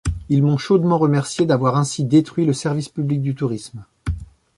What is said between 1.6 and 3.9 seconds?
ainsi détruit le service public du tourisme.